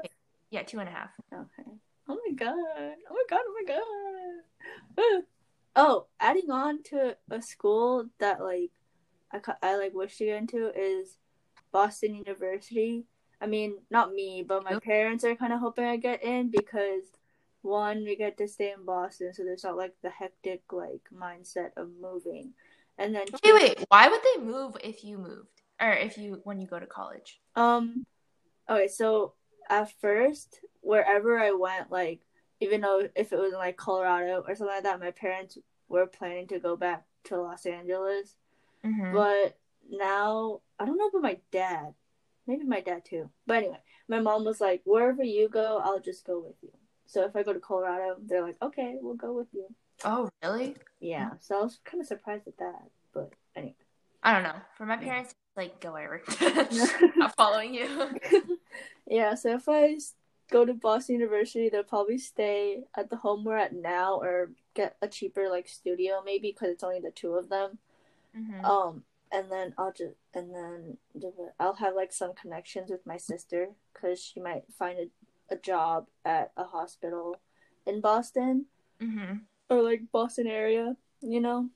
yeah, 0.51 0.63
two 0.63 0.79
and 0.79 0.89
a 0.89 0.91
half. 0.91 1.09
Okay. 1.33 1.69
Oh 2.07 2.17
my 2.27 2.33
god. 2.36 2.95
Oh 3.09 3.13
my 3.13 3.24
god. 3.29 3.39
Oh 3.45 3.63
my 4.98 5.03
god. 5.03 5.24
oh, 5.75 6.05
adding 6.19 6.50
on 6.51 6.83
to 6.83 7.15
a 7.29 7.41
school 7.41 8.05
that 8.19 8.41
like 8.41 8.71
I 9.31 9.39
I 9.62 9.75
like 9.77 9.93
wish 9.93 10.17
to 10.17 10.25
get 10.25 10.38
into 10.38 10.71
is 10.75 11.17
Boston 11.71 12.15
University. 12.15 13.05
I 13.41 13.48
mean, 13.48 13.77
not 13.89 14.13
me, 14.13 14.43
but 14.45 14.63
my 14.65 14.71
Nope. 14.71 14.83
parents 14.83 15.24
are 15.24 15.36
kind 15.36 15.53
of 15.53 15.59
hoping 15.62 15.86
I 15.86 15.95
get 15.95 16.24
in 16.24 16.51
because 16.51 17.03
one, 17.62 18.03
we 18.03 18.15
get 18.15 18.38
to 18.38 18.48
stay 18.48 18.71
in 18.71 18.86
Boston, 18.86 19.33
so 19.33 19.43
there's 19.43 19.63
not 19.63 19.77
like 19.77 19.93
the 20.01 20.09
hectic 20.09 20.63
like 20.71 21.01
mindset 21.13 21.71
of 21.77 21.89
moving, 22.01 22.53
and 22.99 23.15
then 23.15 23.25
Wait, 23.43 23.53
wait. 23.53 23.85
Why 23.89 24.07
would 24.07 24.21
they 24.21 24.43
move 24.43 24.77
if 24.83 25.03
you 25.03 25.17
moved, 25.17 25.61
or 25.81 25.91
if 25.91 26.17
you 26.17 26.41
when 26.43 26.59
you 26.59 26.67
go 26.67 26.79
to 26.79 26.85
college? 26.85 27.39
Um, 27.55 28.05
okay, 28.69 28.87
so 28.87 29.33
at 29.69 29.91
first, 29.99 30.59
wherever 30.81 31.39
I 31.39 31.51
went, 31.51 31.91
like, 31.91 32.21
even 32.59 32.81
though 32.81 33.07
if 33.15 33.31
it 33.31 33.39
was 33.39 33.53
in 33.53 33.59
like 33.59 33.77
Colorado 33.77 34.43
or 34.47 34.55
something 34.55 34.75
like 34.75 34.83
that, 34.83 34.99
my 34.99 35.11
parents 35.11 35.57
were 35.87 36.05
planning 36.05 36.47
to 36.47 36.59
go 36.59 36.75
back 36.75 37.05
to 37.25 37.41
Los 37.41 37.65
Angeles. 37.65 38.35
Mm-hmm. 38.85 39.13
But 39.13 39.57
now, 39.89 40.61
I 40.77 40.85
don't 40.85 40.97
know 40.97 41.07
about 41.07 41.21
my 41.21 41.37
dad. 41.51 41.93
Maybe 42.47 42.63
my 42.63 42.81
dad 42.81 43.05
too. 43.05 43.29
But 43.45 43.57
anyway, 43.57 43.79
my 44.07 44.19
mom 44.19 44.43
was 44.43 44.59
like, 44.59 44.81
wherever 44.83 45.23
you 45.23 45.49
go, 45.49 45.81
I'll 45.83 45.99
just 45.99 46.25
go 46.25 46.39
with 46.39 46.55
you. 46.61 46.71
So 47.05 47.25
if 47.25 47.35
I 47.35 47.43
go 47.43 47.53
to 47.53 47.59
Colorado, 47.59 48.17
they're 48.23 48.43
like, 48.43 48.57
okay, 48.61 48.95
we'll 48.99 49.15
go 49.15 49.33
with 49.33 49.47
you. 49.51 49.67
Oh, 50.05 50.29
really? 50.43 50.75
Yeah, 50.99 51.31
so 51.39 51.59
I 51.59 51.63
was 51.63 51.79
kind 51.83 52.01
of 52.01 52.07
surprised 52.07 52.47
at 52.47 52.57
that. 52.57 52.83
But 53.13 53.31
anyway. 53.55 53.75
I 54.23 54.33
don't 54.33 54.43
know. 54.43 54.55
For 54.77 54.85
my 54.85 54.97
parents, 54.97 55.31
it's 55.31 55.57
like 55.57 55.79
go 55.79 55.93
wherever. 55.93 56.21
I'm 57.21 57.29
following 57.37 57.73
you. 57.73 58.09
yeah, 59.07 59.35
so 59.35 59.55
if 59.55 59.69
I 59.69 59.97
go 60.51 60.65
to 60.65 60.73
Boston 60.73 61.15
University, 61.15 61.69
they'll 61.69 61.83
probably 61.83 62.17
stay 62.17 62.83
at 62.95 63.09
the 63.09 63.17
home 63.17 63.43
we're 63.43 63.57
at 63.57 63.73
now 63.73 64.15
or 64.19 64.51
get 64.73 64.97
a 65.01 65.07
cheaper 65.07 65.49
like 65.49 65.67
studio 65.67 66.21
maybe 66.25 66.51
because 66.51 66.69
it's 66.69 66.83
only 66.83 66.99
the 66.99 67.11
two 67.11 67.33
of 67.33 67.49
them. 67.49 67.77
hmm 68.35 68.65
Um, 68.65 69.03
and 69.31 69.51
then 69.51 69.73
I'll 69.77 69.93
just 69.93 70.15
and 70.33 70.53
then 70.53 70.97
I'll 71.59 71.75
have 71.75 71.95
like 71.95 72.11
some 72.11 72.33
connections 72.33 72.89
with 72.89 73.05
my 73.05 73.17
sister 73.17 73.69
because 73.93 74.21
she 74.21 74.39
might 74.39 74.63
find 74.77 74.99
a, 74.99 75.53
a 75.53 75.57
job 75.57 76.07
at 76.25 76.51
a 76.57 76.65
hospital 76.65 77.37
in 77.85 78.01
Boston 78.01 78.65
hmm 78.99 79.39
or 79.69 79.81
like 79.81 80.01
Boston 80.11 80.47
area, 80.47 80.95
you 81.21 81.39
know. 81.39 81.69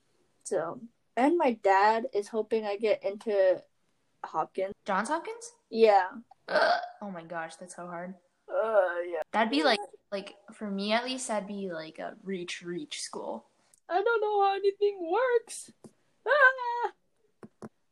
So 0.44 0.80
and 1.16 1.38
my 1.38 1.52
dad 1.62 2.06
is 2.12 2.28
hoping 2.28 2.64
I 2.64 2.76
get 2.76 3.04
into 3.04 3.62
Hopkins. 4.24 4.74
Johns 4.84 5.08
Hopkins? 5.08 5.52
Yeah. 5.70 6.08
Ugh. 6.48 6.80
Oh 7.02 7.10
my 7.10 7.22
gosh, 7.22 7.56
that's 7.56 7.76
so 7.76 7.86
hard. 7.86 8.14
Uh, 8.48 9.00
yeah. 9.10 9.22
That'd 9.32 9.50
be 9.50 9.62
like, 9.62 9.78
like 10.12 10.34
for 10.52 10.70
me 10.70 10.92
at 10.92 11.04
least, 11.04 11.28
that'd 11.28 11.48
be 11.48 11.70
like 11.72 11.98
a 11.98 12.14
reach, 12.24 12.62
reach 12.62 13.00
school. 13.00 13.46
I 13.88 14.02
don't 14.02 14.20
know 14.20 14.42
how 14.42 14.54
anything 14.54 15.10
works. 15.10 15.70
Ah, 16.26 16.92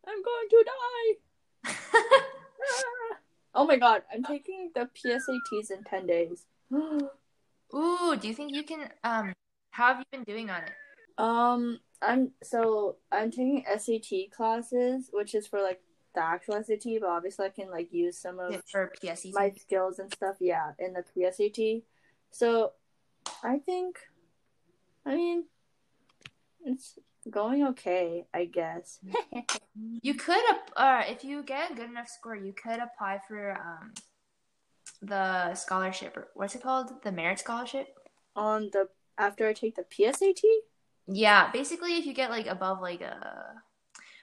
I'm 0.06 0.23
going 0.23 0.49
to 0.50 0.64
die. 0.66 1.73
Ah. 2.64 3.16
Oh 3.54 3.66
my 3.66 3.76
god, 3.76 4.02
I'm 4.12 4.23
taking 4.23 4.71
the 4.73 4.88
PSATs 4.94 5.71
in 5.73 5.82
10 5.82 6.06
days. 6.06 6.47
Ooh, 6.73 8.16
do 8.16 8.28
you 8.28 8.35
think 8.35 8.54
you 8.54 8.62
can? 8.62 8.88
Um, 9.02 9.35
how 9.73 9.88
have 9.88 9.99
you 9.99 10.05
been 10.12 10.25
doing 10.25 10.49
on 10.50 10.62
it? 10.62 10.73
um, 11.19 11.81
I'm 12.00 12.33
so 12.43 12.97
I'm 13.11 13.31
taking 13.31 13.64
SAT 13.76 14.31
classes, 14.35 15.09
which 15.12 15.35
is 15.35 15.47
for 15.47 15.61
like 15.61 15.81
the 16.14 16.23
actual 16.23 16.62
SAT, 16.62 17.00
but 17.00 17.09
obviously 17.09 17.47
I 17.47 17.50
can 17.50 17.71
like 17.71 17.93
use 17.93 18.19
some 18.19 18.38
of 18.38 18.62
For 18.71 18.93
PSEs? 19.02 19.33
my 19.33 19.50
skills 19.59 19.99
and 19.99 20.12
stuff, 20.12 20.37
yeah, 20.41 20.73
in 20.79 20.93
the 20.95 21.05
PSAT. 21.17 21.83
So 22.31 22.73
I 23.43 23.59
think, 23.59 23.99
I 25.07 25.14
mean, 25.17 25.45
it's 26.64 26.99
going 27.31 27.64
okay, 27.69 28.26
I 28.35 28.45
guess. 28.47 28.99
You 30.02 30.12
could, 30.14 30.43
uh, 30.76 31.02
if 31.09 31.25
you 31.25 31.43
get 31.43 31.71
a 31.71 31.75
good 31.75 31.88
enough 31.88 32.09
score, 32.09 32.37
you 32.37 32.52
could 32.52 32.79
apply 32.79 33.21
for 33.26 33.52
um, 33.52 33.95
the 35.00 35.55
scholarship. 35.55 36.14
Or 36.14 36.29
what's 36.35 36.55
it 36.55 36.62
called? 36.62 36.93
The 37.02 37.11
merit 37.11 37.38
scholarship. 37.38 37.88
On 38.37 38.69
the 38.71 38.88
after 39.19 39.47
I 39.49 39.52
take 39.52 39.76
the 39.76 39.83
PSAT, 39.85 40.42
Yeah, 41.07 41.50
basically, 41.52 41.97
if 41.99 42.07
you 42.07 42.14
get 42.14 42.31
like 42.31 42.47
above 42.47 42.81
like 42.81 43.00
a, 43.00 43.62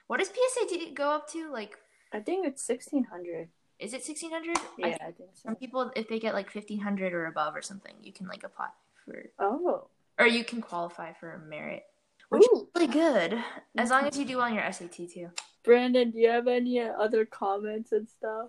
what 0.07 0.19
does 0.19 0.29
PSAT 0.29 0.93
go 0.95 1.09
up 1.11 1.29
to? 1.31 1.51
Like, 1.51 1.77
I 2.13 2.19
think 2.19 2.47
it's 2.47 2.63
sixteen 2.63 3.05
hundred. 3.05 3.49
is 3.79 3.93
it 3.93 4.03
sixteen 4.03 4.31
hundred? 4.31 4.57
Yeah, 4.77 4.97
I 5.01 5.11
think 5.11 5.29
so. 5.33 5.41
Some 5.49 5.55
people, 5.55 5.91
if 5.95 6.07
they 6.07 6.19
get 6.19 6.33
like 6.33 6.49
fifteen 6.51 6.79
hundred 6.81 7.13
or 7.13 7.25
above 7.25 7.55
or 7.55 7.61
something, 7.61 7.93
you 8.01 8.11
can 8.11 8.27
like 8.27 8.43
apply 8.43 8.69
for, 9.05 9.25
Oh, 9.39 9.87
or 10.17 10.25
you 10.27 10.43
can 10.43 10.61
qualify 10.61 11.13
for 11.13 11.37
merit, 11.47 11.83
which 12.29 12.43
is 12.43 12.63
really 12.75 12.87
good 12.87 13.37
as 13.77 13.89
long 13.91 14.05
as 14.05 14.17
you 14.17 14.25
do 14.25 14.37
well 14.37 14.45
on 14.47 14.53
your 14.55 14.71
SAT 14.71 15.09
too. 15.13 15.29
Brandon, 15.63 16.09
do 16.11 16.17
you 16.19 16.29
have 16.29 16.47
any 16.47 16.79
other 16.81 17.25
comments 17.25 17.91
and 17.91 18.07
stuff? 18.09 18.47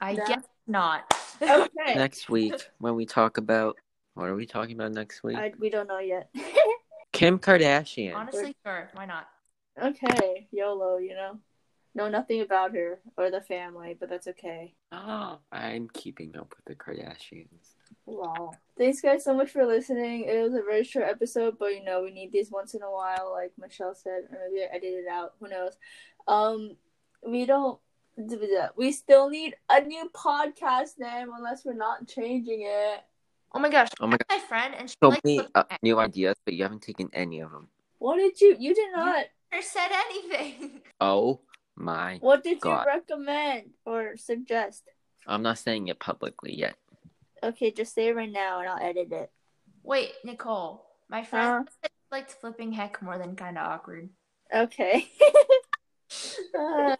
I 0.00 0.14
No. 0.14 0.24
guess 0.26 0.44
not. 0.66 1.12
Okay, 1.40 1.94
Next 1.94 2.28
week, 2.28 2.54
when 2.78 2.94
we 2.94 3.06
talk 3.06 3.38
about 3.38 3.76
what 4.14 4.28
are 4.28 4.34
we 4.34 4.46
talking 4.46 4.74
about 4.74 4.92
next 4.92 5.22
week? 5.22 5.36
I, 5.36 5.52
we 5.58 5.70
don't 5.70 5.86
know 5.86 6.00
yet. 6.00 6.28
Kim 7.12 7.38
Kardashian. 7.38 8.14
Honestly, 8.14 8.54
sure, 8.64 8.90
why 8.92 9.06
not? 9.06 9.28
okay, 9.80 10.48
YOLO, 10.50 10.98
you 10.98 11.14
know. 11.14 11.38
Know 11.94 12.08
nothing 12.08 12.42
about 12.42 12.74
her 12.74 13.00
or 13.16 13.30
the 13.30 13.40
family, 13.40 13.96
but 13.98 14.08
that's 14.08 14.28
okay. 14.28 14.74
Oh, 14.92 15.38
I'm 15.50 15.88
keeping 15.92 16.36
up 16.36 16.54
with 16.56 16.64
the 16.66 16.74
Kardashians. 16.74 17.74
Wow. 18.06 18.52
Thanks 18.76 19.00
guys 19.00 19.24
so 19.24 19.34
much 19.34 19.50
for 19.50 19.66
listening. 19.66 20.24
It 20.24 20.42
was 20.42 20.54
a 20.54 20.62
very 20.62 20.84
short 20.84 21.06
episode, 21.08 21.56
but 21.58 21.74
you 21.74 21.82
know, 21.84 22.02
we 22.02 22.12
need 22.12 22.30
these 22.30 22.50
once 22.50 22.74
in 22.74 22.82
a 22.82 22.90
while, 22.90 23.32
like 23.32 23.52
Michelle 23.58 23.94
said, 23.94 24.24
or 24.30 24.38
maybe 24.50 24.62
I 24.62 24.76
edited 24.76 25.04
it 25.04 25.08
out, 25.10 25.34
who 25.40 25.48
knows. 25.48 25.76
Um 26.26 26.76
we 27.26 27.46
don't 27.46 27.80
we 28.76 28.92
still 28.92 29.28
need 29.28 29.54
a 29.70 29.80
new 29.80 30.10
podcast 30.14 30.98
name 30.98 31.28
unless 31.36 31.64
we're 31.64 31.74
not 31.74 32.06
changing 32.08 32.62
it. 32.62 33.00
Oh 33.52 33.58
my 33.58 33.70
gosh, 33.70 33.88
Oh 34.00 34.06
my 34.06 34.18
my 34.28 34.38
friend 34.38 34.74
and 34.76 34.90
she 34.90 34.96
So 35.02 35.10
like 35.10 35.24
many 35.24 35.40
uh, 35.54 35.64
new 35.82 35.98
ideas, 35.98 36.36
but 36.44 36.54
you 36.54 36.62
haven't 36.64 36.82
taken 36.82 37.08
any 37.12 37.40
of 37.40 37.50
them. 37.50 37.68
What 37.98 38.16
did 38.16 38.40
you 38.40 38.56
you 38.58 38.74
did 38.74 38.92
not 38.94 39.26
never 39.50 39.62
said 39.62 39.88
anything. 40.10 40.80
Oh 41.00 41.40
my! 41.76 42.18
what 42.20 42.42
did 42.42 42.58
God. 42.60 42.84
you 42.84 42.92
recommend 42.92 43.70
or 43.86 44.16
suggest? 44.16 44.82
I'm 45.28 45.42
not 45.42 45.58
saying 45.58 45.86
it 45.86 46.00
publicly 46.00 46.52
yet. 46.52 46.74
Okay, 47.42 47.70
just 47.70 47.94
say 47.94 48.08
it 48.08 48.16
right 48.16 48.30
now 48.30 48.58
and 48.58 48.68
I'll 48.68 48.82
edit 48.82 49.12
it. 49.12 49.30
Wait, 49.84 50.10
Nicole, 50.24 50.84
my 51.08 51.22
friend 51.22 51.68
said 51.80 51.90
she 51.92 52.08
liked 52.10 52.32
flipping 52.32 52.72
heck 52.72 53.00
more 53.00 53.16
than 53.16 53.36
kind 53.36 53.56
of 53.56 53.66
awkward. 53.66 54.08
Okay. 54.52 55.08
Uh, 56.58 56.96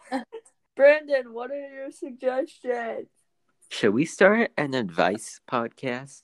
Brandon, 0.79 1.33
what 1.35 1.51
are 1.51 1.75
your 1.75 1.91
suggestions? 1.91 3.09
Should 3.69 3.93
we 3.95 4.05
start 4.05 4.53
an 4.57 4.75
advice 4.75 5.41
podcast? 5.51 6.23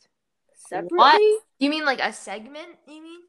Separately? 0.55 1.35
You 1.59 1.71
mean 1.71 1.85
like 1.85 1.99
a 1.99 2.13
segment? 2.13 2.79
You 2.87 3.03
mean 3.03 3.21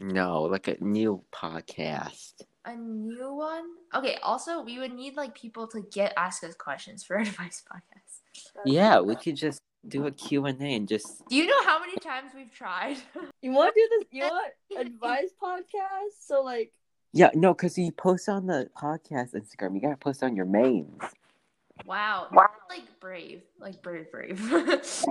No, 0.00 0.44
like 0.44 0.68
a 0.68 0.82
new 0.82 1.22
podcast. 1.34 2.32
a 2.64 2.74
new 2.74 3.34
one? 3.34 3.66
Okay. 3.94 4.16
Also, 4.22 4.62
we 4.62 4.78
would 4.78 4.94
need 4.94 5.16
like 5.16 5.34
people 5.34 5.66
to 5.68 5.82
get 5.92 6.14
ask 6.16 6.42
us 6.44 6.54
questions 6.54 7.04
for 7.04 7.16
advice 7.26 7.62
podcast. 7.70 8.54
Yeah, 8.64 9.00
we 9.00 9.16
could 9.16 9.36
just 9.36 9.60
do 9.86 10.06
a 10.06 10.10
Q&A 10.10 10.48
and 10.52 10.88
just 10.88 11.28
Do 11.28 11.36
you 11.36 11.46
know 11.46 11.62
how 11.64 11.78
many 11.78 11.96
times 11.96 12.32
we've 12.34 12.52
tried? 12.54 12.96
You 13.42 13.52
want 13.52 13.74
to 13.74 13.80
do 13.80 13.88
this? 13.98 14.08
You 14.12 14.22
want 14.30 14.52
advice 14.78 15.30
podcast? 15.42 16.16
So 16.20 16.42
like, 16.42 16.72
Yeah, 17.12 17.30
no, 17.34 17.54
because 17.54 17.76
you 17.76 17.90
post 17.92 18.28
on 18.28 18.46
the 18.46 18.68
podcast 18.80 19.34
Instagram, 19.34 19.74
you 19.74 19.80
gotta 19.80 19.96
post 19.96 20.22
on 20.22 20.36
your 20.36 20.46
mains. 20.46 21.02
wow. 21.84 22.28
Like 22.68 23.00
brave, 23.00 23.42
like 23.58 23.82
brave, 23.82 24.10
brave. 24.12 24.38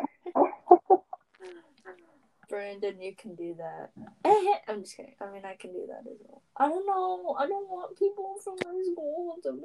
Brandon, 2.50 3.00
you 3.00 3.16
can 3.16 3.36
do 3.36 3.56
that. 3.60 3.92
I'm 4.68 4.82
just 4.82 4.98
kidding. 4.98 5.14
I 5.22 5.32
mean, 5.32 5.46
I 5.46 5.56
can 5.56 5.72
do 5.72 5.86
that 5.88 6.10
as 6.10 6.18
well. 6.28 6.42
I 6.58 6.68
don't 6.68 6.86
know. 6.86 7.36
I 7.38 7.46
don't 7.48 7.70
want 7.70 7.98
people 7.98 8.36
from 8.44 8.56
my 8.66 8.82
school 8.92 9.36
to 9.44 9.52
be 9.52 9.58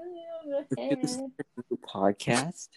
on 0.52 0.66
the 1.70 1.76
Podcast? 1.88 2.68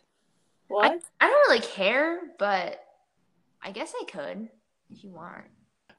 What? 0.70 1.02
I 1.20 1.28
don't 1.28 1.50
really 1.50 1.62
care, 1.62 2.22
but 2.40 2.84
I 3.62 3.72
guess 3.72 3.94
I 4.00 4.06
could 4.06 4.48
if 4.92 5.04
you 5.04 5.12
want. 5.12 5.44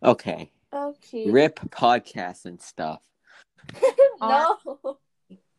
Okay. 0.03 0.51
Okay. 0.73 1.31
Rip 1.31 1.61
podcasts 1.71 2.45
and 2.45 2.61
stuff. 2.61 3.03
no. 4.21 4.99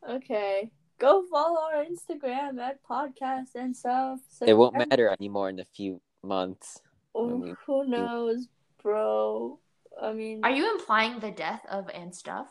Okay. 0.08 0.72
Go 1.00 1.24
follow 1.32 1.60
our 1.62 1.84
Instagram 1.86 2.60
at 2.60 2.84
podcast 2.84 3.56
and 3.56 3.76
stuff. 3.76 4.20
So 4.30 4.46
It 4.46 4.54
won't 4.58 4.76
matter 4.78 5.10
anymore 5.10 5.50
in 5.50 5.60
a 5.60 5.66
few 5.66 6.02
months. 6.24 6.82
Oh, 7.16 7.46
you- 7.46 7.58
who 7.66 7.86
knows, 7.88 8.48
bro? 8.84 9.60
I 10.02 10.14
mean, 10.14 10.42
Are 10.44 10.52
you 10.52 10.72
implying 10.72 11.20
the 11.20 11.32
death 11.32 11.66
of 11.70 11.90
and 11.94 12.14
stuff? 12.16 12.48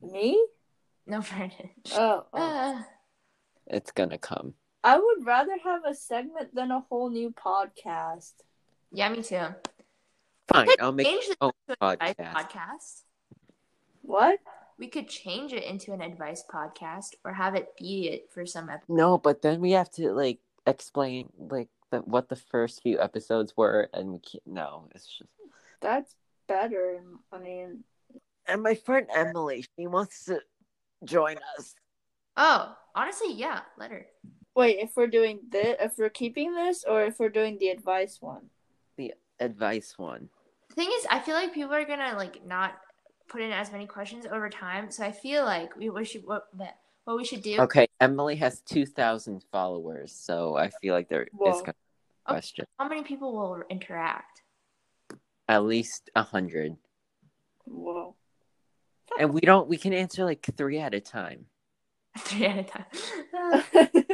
me? 0.00 0.38
No, 1.06 1.20
Brandon. 1.28 1.70
Oh, 1.94 2.26
oh. 2.32 2.38
Uh, 2.38 2.82
It's 3.66 3.90
gonna 3.92 4.18
come. 4.18 4.54
I 4.84 4.98
would 4.98 5.24
rather 5.26 5.56
have 5.62 5.82
a 5.86 5.94
segment 5.94 6.54
than 6.54 6.70
a 6.72 6.80
whole 6.80 7.10
new 7.10 7.30
podcast. 7.30 8.32
yeah, 8.90 9.08
me 9.08 9.22
too. 9.22 9.46
Fine, 10.48 10.68
I'll 10.80 10.92
make 10.92 11.06
change 11.06 11.26
the 11.28 11.36
my 11.40 11.46
own 11.46 11.52
podcast. 11.80 12.34
podcast. 12.34 13.02
What? 14.02 14.38
We 14.78 14.88
could 14.88 15.08
change 15.08 15.52
it 15.52 15.62
into 15.64 15.92
an 15.92 16.00
advice 16.00 16.44
podcast 16.52 17.14
or 17.24 17.32
have 17.32 17.54
it 17.54 17.76
be 17.78 18.08
it 18.08 18.30
for 18.32 18.44
some 18.46 18.68
episode. 18.68 18.92
No, 18.94 19.18
but 19.18 19.42
then 19.42 19.60
we 19.60 19.72
have 19.72 19.90
to 19.92 20.12
like 20.12 20.38
explain 20.66 21.28
like 21.38 21.68
the, 21.90 21.98
what 21.98 22.28
the 22.28 22.36
first 22.36 22.82
few 22.82 23.00
episodes 23.00 23.54
were, 23.56 23.88
and 23.92 24.12
we 24.12 24.18
can't. 24.18 24.46
No, 24.46 24.88
it's 24.94 25.06
just. 25.06 25.30
That's 25.80 26.14
better. 26.48 27.00
I 27.32 27.38
mean, 27.38 27.84
And 28.46 28.62
my 28.62 28.74
friend 28.74 29.06
Emily, 29.14 29.64
she 29.78 29.86
wants 29.86 30.24
to 30.26 30.40
join 31.04 31.36
us. 31.58 31.74
Oh, 32.36 32.74
honestly, 32.94 33.32
yeah, 33.34 33.60
let 33.78 33.90
her. 33.90 34.06
wait, 34.56 34.78
if 34.80 34.92
we're 34.96 35.06
doing 35.06 35.40
this, 35.50 35.76
if 35.80 35.92
we're 35.98 36.08
keeping 36.08 36.54
this, 36.54 36.84
or 36.84 37.04
if 37.04 37.18
we're 37.20 37.28
doing 37.28 37.58
the 37.58 37.68
advice 37.68 38.18
one? 38.20 38.46
The 38.96 39.14
advice 39.38 39.94
one. 39.98 40.28
The 40.70 40.74
thing 40.74 40.90
is, 40.92 41.06
I 41.10 41.18
feel 41.20 41.34
like 41.34 41.52
people 41.54 41.74
are 41.74 41.84
gonna 41.84 42.14
like 42.16 42.44
not 42.46 42.72
put 43.32 43.40
in 43.40 43.50
as 43.50 43.72
many 43.72 43.86
questions 43.86 44.26
over 44.30 44.50
time. 44.50 44.90
So 44.90 45.04
I 45.04 45.10
feel 45.10 45.44
like 45.44 45.74
we, 45.76 45.88
we 45.88 46.04
should 46.04 46.24
what 46.24 46.48
what 47.04 47.16
we 47.16 47.24
should 47.24 47.42
do. 47.42 47.60
Okay, 47.62 47.88
Emily 48.00 48.36
has 48.36 48.60
two 48.60 48.84
thousand 48.84 49.44
followers, 49.50 50.12
so 50.12 50.56
I 50.56 50.70
feel 50.80 50.94
like 50.94 51.08
there 51.08 51.22
is 51.22 51.28
Whoa. 51.32 51.52
gonna 51.52 51.64
be 51.64 51.70
a 51.70 52.30
oh, 52.30 52.32
question. 52.32 52.66
How 52.78 52.88
many 52.88 53.02
people 53.02 53.32
will 53.32 53.62
interact? 53.70 54.42
At 55.48 55.64
least 55.64 56.10
a 56.14 56.22
hundred, 56.22 56.76
Whoa. 57.64 58.14
and 59.18 59.32
we 59.32 59.40
don't. 59.40 59.68
We 59.68 59.78
can 59.78 59.94
answer 59.94 60.24
like 60.24 60.46
three 60.56 60.78
at 60.78 60.94
a 60.94 61.00
time. 61.00 61.46
Three 62.18 62.44
at 62.44 62.58
a 62.58 62.62
time. 62.62 62.84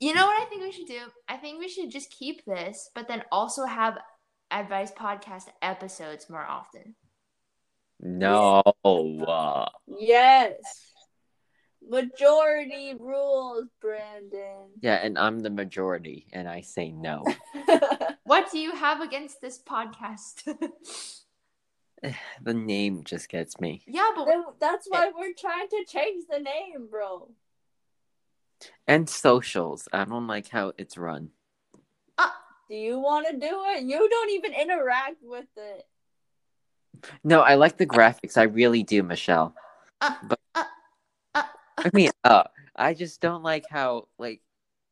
you 0.00 0.14
know 0.14 0.24
what 0.24 0.40
I 0.40 0.46
think 0.48 0.62
we 0.62 0.72
should 0.72 0.86
do? 0.86 1.00
I 1.28 1.36
think 1.36 1.58
we 1.58 1.68
should 1.68 1.90
just 1.90 2.10
keep 2.10 2.42
this, 2.46 2.88
but 2.94 3.06
then 3.06 3.22
also 3.30 3.66
have 3.66 3.98
advice 4.50 4.90
podcast 4.92 5.48
episodes 5.60 6.30
more 6.30 6.46
often. 6.46 6.94
No. 8.00 8.62
uh, 8.84 9.66
yes. 9.98 10.54
Majority 11.86 12.94
rules, 12.98 13.66
Brandon. 13.80 14.70
Yeah, 14.80 14.94
and 14.96 15.18
I'm 15.18 15.40
the 15.40 15.50
majority, 15.50 16.26
and 16.32 16.48
I 16.48 16.62
say 16.62 16.90
no. 16.90 17.24
What 18.24 18.50
do 18.50 18.58
you 18.58 18.74
have 18.74 19.02
against 19.02 19.42
this 19.42 19.58
podcast? 19.58 20.42
the 22.42 22.54
name 22.54 23.04
just 23.04 23.28
gets 23.28 23.60
me. 23.60 23.82
yeah, 23.86 24.08
but 24.16 24.28
That's 24.58 24.86
why 24.88 25.12
we're 25.14 25.34
trying 25.38 25.68
to 25.68 25.84
change 25.86 26.24
the 26.30 26.38
name, 26.38 26.88
bro. 26.90 27.28
And 28.86 29.08
socials. 29.08 29.88
I 29.92 30.04
don't 30.04 30.26
like 30.26 30.48
how 30.48 30.72
it's 30.78 30.96
run. 30.96 31.30
Do 32.70 32.76
you 32.76 32.98
want 32.98 33.26
to 33.28 33.34
do 33.34 33.62
it? 33.66 33.82
You 33.84 34.08
don't 34.08 34.30
even 34.30 34.54
interact 34.54 35.16
with 35.22 35.46
it. 35.56 35.86
No, 37.22 37.40
I 37.40 37.54
like 37.54 37.76
the 37.76 37.86
graphics. 37.86 38.36
I 38.36 38.44
really 38.44 38.82
do, 38.82 39.02
Michelle. 39.02 39.54
Uh, 40.00 40.14
but 40.24 40.40
uh, 40.54 40.64
uh. 41.34 41.42
I 41.78 41.90
mean, 41.92 42.10
uh, 42.24 42.44
I 42.76 42.94
just 42.94 43.20
don't 43.20 43.42
like 43.42 43.64
how 43.70 44.08
like 44.18 44.40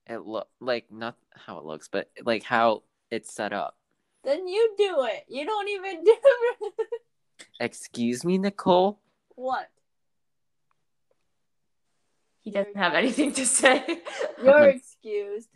it 0.07 0.19
look 0.19 0.49
like 0.61 0.87
not 0.91 1.17
how 1.35 1.59
it 1.59 1.65
looks, 1.65 1.89
but 1.89 2.11
like 2.25 2.43
how 2.43 2.83
it's 3.11 3.33
set 3.33 3.53
up. 3.53 3.77
Then 4.25 4.47
you 4.47 4.75
do 4.79 5.05
it. 5.11 5.25
You 5.29 5.45
don't 5.45 5.69
even 5.69 6.05
do 6.05 6.17
Excuse 7.61 8.25
me, 8.25 8.39
Nicole. 8.39 9.01
what? 9.35 9.69
he 12.43 12.51
doesn't 12.51 12.77
have 12.77 12.95
anything 12.95 13.33
to 13.33 13.47
say. 13.47 13.85
You're 14.43 14.69
excused. 14.69 15.49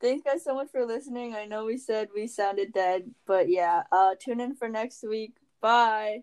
Thanks 0.00 0.24
guys 0.24 0.44
so 0.44 0.54
much 0.54 0.68
for 0.70 0.84
listening. 0.84 1.34
I 1.34 1.46
know 1.46 1.64
we 1.64 1.78
said 1.78 2.08
we 2.14 2.26
sounded 2.26 2.72
dead, 2.72 3.14
but 3.26 3.48
yeah. 3.48 3.84
Uh 3.90 4.14
tune 4.20 4.40
in 4.40 4.54
for 4.54 4.68
next 4.68 5.04
week. 5.08 5.36
Bye. 5.64 6.20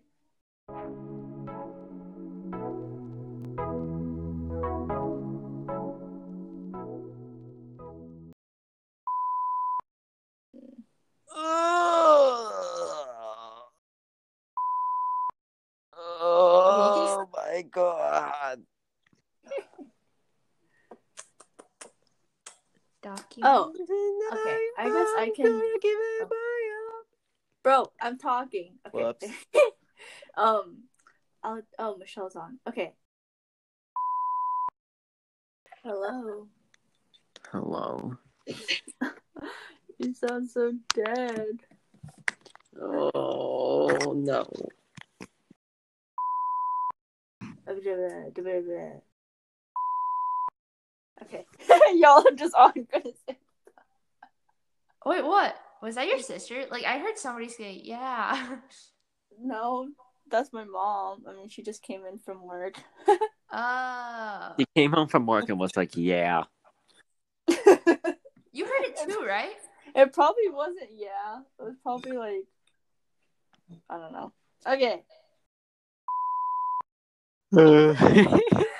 Oh 15.96 17.26
my 17.34 17.62
god. 17.62 18.62
Oh, 23.42 23.72
okay. 24.32 24.58
I 24.78 24.84
guess 24.86 25.08
I 25.18 25.32
can- 25.34 25.60
Bro, 27.72 27.90
I'm 28.02 28.18
talking. 28.18 28.74
Okay. 28.86 29.14
Um 30.36 30.84
I'll 31.42 31.62
oh 31.78 31.96
Michelle's 31.96 32.36
on. 32.36 32.58
Okay. 32.68 32.92
Hello. 35.82 36.48
Hello. 37.50 38.16
You 39.98 40.12
sound 40.12 40.50
so 40.50 40.74
dead. 40.94 41.60
Oh 42.78 44.12
no. 44.16 44.46
Okay. 51.22 51.46
Y'all 51.94 52.26
are 52.26 52.34
just 52.34 52.54
all 52.54 52.70
gonna 52.72 53.14
say 53.26 53.38
Wait, 55.06 55.24
what? 55.24 55.56
Was 55.82 55.96
that 55.96 56.06
your 56.06 56.20
sister? 56.20 56.64
Like 56.70 56.84
I 56.84 56.98
heard 56.98 57.18
somebody 57.18 57.48
say, 57.48 57.80
"Yeah." 57.84 58.56
no. 59.42 59.88
That's 60.30 60.52
my 60.52 60.64
mom. 60.64 61.24
I 61.28 61.34
mean, 61.34 61.48
she 61.50 61.62
just 61.62 61.82
came 61.82 62.06
in 62.10 62.18
from 62.18 62.46
work. 62.46 62.76
Oh, 63.54 64.52
He 64.56 64.64
came 64.74 64.92
home 64.92 65.08
from 65.08 65.26
work 65.26 65.48
and 65.50 65.58
was 65.58 65.76
like, 65.76 65.94
"Yeah." 65.94 66.44
you 67.48 68.64
heard 68.64 68.84
it 68.86 68.96
too, 69.06 69.22
right? 69.26 69.56
It 69.94 70.12
probably 70.14 70.48
wasn't. 70.48 70.88
Yeah, 70.96 71.40
it 71.58 71.62
was 71.62 71.74
probably 71.82 72.12
like 72.12 72.46
I 73.90 73.98
don't 73.98 74.12
know. 74.12 74.32
Okay. 74.66 75.02
Uh, 77.54 78.64